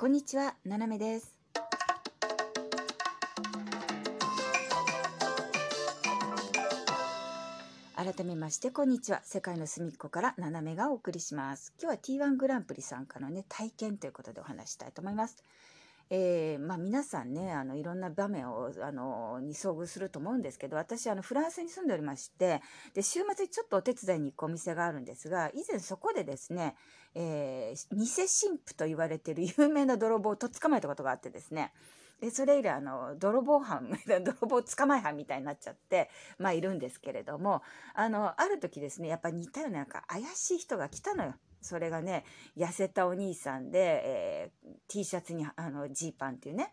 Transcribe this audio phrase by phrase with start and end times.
[0.00, 1.34] こんにちは、ななめです。
[7.96, 9.22] 改めまして、こんにちは。
[9.24, 11.74] 世界の隅っこからななめがお送りします。
[11.82, 15.42] 今日は T1 グランプリ参加のね、体験ということでお話したいと思います。
[16.10, 22.62] えーまあ、皆さんねあのいろんな場面をあのに遭遇すると思うんですけど私あのフランスに住んでおりまして
[22.94, 26.74] で週末にちょっとお手伝いに行くお店があるんですが以前そこでですね、
[27.14, 31.72] えー偽神父と言われている 有名な泥棒をとっ捕まえたことがあってですね
[32.20, 37.62] でそれ以来あの泥棒犯 泥棒捕まえ犯みたいになっちゃってまあいるんですけれども
[37.94, 41.34] あのある時ですねやっぱり似たようななんか怪しい人が来たのよ。
[41.60, 42.24] それがね
[42.56, 45.46] 痩せたお兄さんで、えー T シャツに
[45.92, 46.72] ジーパンっていうね。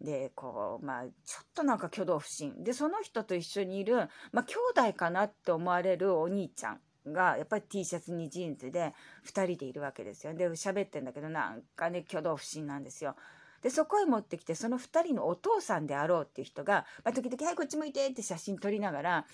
[0.00, 1.10] でこうまあちょ
[1.42, 2.62] っとなんか挙動不審。
[2.62, 3.96] でその人と一緒にいる、
[4.32, 6.80] まあ、兄弟かなって思われるお兄ちゃん
[7.12, 8.94] がやっぱり T シャツにジーンズで
[9.26, 10.34] 2人でいるわけですよ。
[10.34, 13.16] で喋ってんだけどなんかね挙動不審なんですよ。
[13.62, 19.26] でそこへ持ってきてその2人のお父さんであろうっていう人が、まあ、時々「はいこっち向いて」って写真撮りながら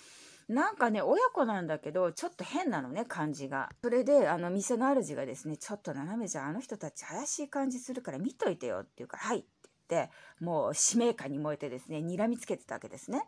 [0.48, 9.48] なんかね親子なんだけどちょっと変なのね感じがそれであの店の主がですね「ちょっと斜めじゃんあの人たち怪しい感じするから見といてよ」って言うから「はい」って
[9.89, 13.23] 言ってもう使命感に燃えてですね睨みつけてたわけですね。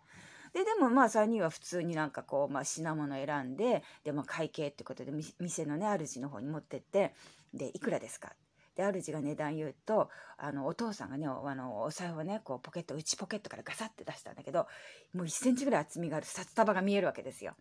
[0.53, 7.14] ででもまあ3人は普通になんかこう、まあ、品物選んででも会計ってことで店のね主の方に持ってって
[7.53, 8.45] でいくらですかって
[8.77, 14.67] で主が値段言うとあのお父さんがねあのお財布をねこうポケット内ポケットからガサッて出したんだけど
[15.15, 17.55] もう1センチぐらい厚みがある札束が見えるわけですよ。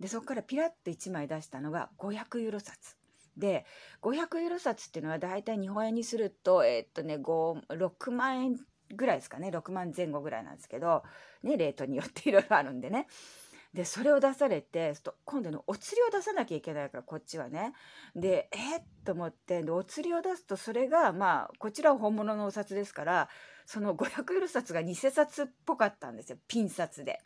[0.00, 2.96] でそこからピラッと1枚出したのが500ユーロ札。
[3.36, 3.64] で
[4.02, 8.56] 500ユーロ札っていうのは大体日本円にするとえーっとね5 6万円
[8.94, 11.02] ぐらいですかね6万前後ぐらいなんですけど、
[11.42, 13.06] ね、レートによっていろいろあるんでね。
[13.74, 17.72] でそれを出されて今度のお釣りを出さなきゃいけないからこっちはね
[18.14, 23.28] でえっと思ってお釣りを出すとそれがまあこちらは本物のお札ですから
[23.64, 27.20] その500ユーロ札が偽札っぽかったんですよピン札で。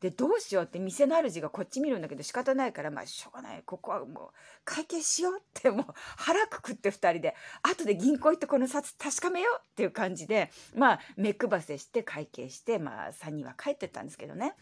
[0.00, 4.28] でどうしようって店の主がこっち見るんだけど仕方ないからまあしょうがないここはもう
[4.64, 5.86] 会計しようってもう
[6.16, 14.54] 腹くくって2人で後で銀行行ってこの札確かめようっていう感じでまあ目配せして会計してまあ3人は帰ってったんですけどね。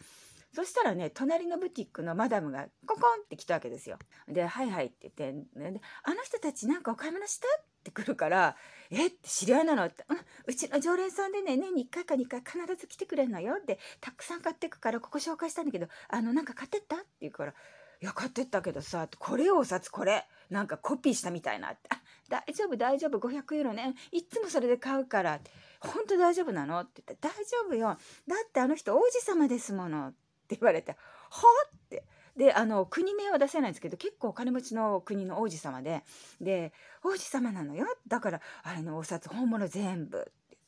[0.54, 3.98] そしたらね隣のブティックのマダムがココンって来たわけですよ。
[4.28, 5.32] で「はいはい」って言って
[5.72, 8.56] で「あの人たちなんかお買い物した?」って来るから
[8.91, 9.06] 「え？
[9.06, 17.54] っ?」て知り合いなのって、うん「うちの常連さんでね年に1回か2回必ず来てくれるのよ」でたくさん買ってくからここ紹介したんだけど「あのなんか買ってった?」って言うから
[18.00, 21.88] 「いや買ってったけどさこれよお札これなんかコピーしたみたいな」って
[22.28, 25.41] 「大丈夫大丈夫500ユーロねいつもそれで買うから」
[25.81, 30.93] 本当大丈夫なの?」って言って「大丈夫よだってあの人王子様ですもの」って言われて
[31.31, 32.05] 「はあ?」って。
[32.37, 36.03] であの国名は出せないんですけど結構お金持ちの国の王子様で
[36.41, 36.72] で
[37.05, 40.59] 王子様なのよだからあれのお札本物全部って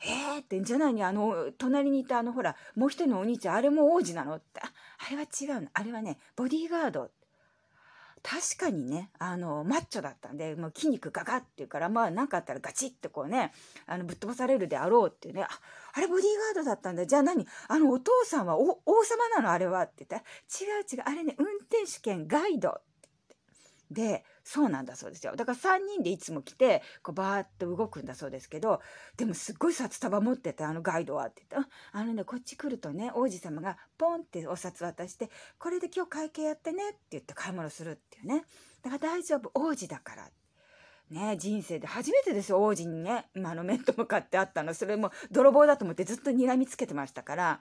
[0.00, 4.72] ええーってじゃないにあの隣にいたあのほらもう一人のお兄ちゃんあれも王子なのってあ
[5.06, 7.12] あれは違うのあれはねボディーガード
[8.26, 13.52] 確かにねあのマッチョだったんでもう筋肉ガガっていうからまあ何かあったらガチッてこうね
[13.86, 15.48] あのぶっ飛ばされるであろうっていうねあ
[15.92, 17.06] あれボディーガードだったんだ。
[17.06, 17.46] じゃあ何？
[17.68, 19.50] あのお父さんは王様なの？
[19.52, 19.82] あれは？
[19.82, 21.02] って言ったら違う違う。
[21.04, 22.70] あれね運転手兼ガイド。
[22.70, 22.93] って
[23.90, 25.36] でそうなんだそうですよ。
[25.36, 28.80] だから3人でいつも来てこうバーッと動くんだそうですけど
[29.16, 38.44] でもすっごい札束持っててあのガイドはって言ってあのねこっち来るとね王子様がポンってお札渡してこれで今日会計やってねって言って買い物するっていうね。
[38.82, 40.30] だから大丈夫王子だから。
[41.10, 44.72] ね人生で初めてですよ王子にね、まあ、の面と向かって会ったの。
[44.74, 47.60] それも泥棒だと思ってずっと睨みつけてましたから。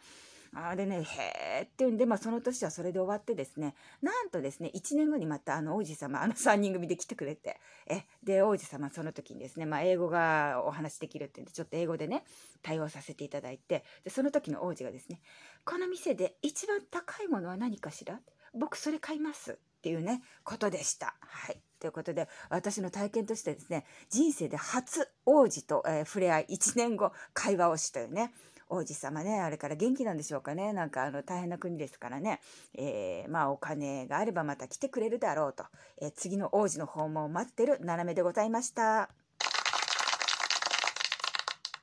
[0.56, 12.24] あれね、へーっていうんで、まあ、その年はそれで終わってですね、なんとですね、1年後にまたあの王子様、あの3人組で来てくれて、え、で、王子様その時にですね、まあ、英語がお話できるって言うんで、ちょっと英語でね、
[12.62, 15.20] 対応させていただいて、で、その時の王子がですね、
[15.66, 18.20] この店で一番高いものは何かしら？
[18.54, 21.16] 僕それ買いますっていうね、ことでした。
[21.20, 21.58] はい。
[21.80, 28.32] ということで、私の体験としてですね、人生で初王子と、えー触れ合い、1年後、会話をしというね、
[28.70, 30.74] 王子様ね、あれから元気なんでしょうかね。
[30.74, 32.42] なんかあの大変な国ですからね。
[32.74, 35.66] えーまあお金があればまた来てくれるだろうと。
[36.02, 39.23] えー次の王子の訪問を待ってる斜めでございました。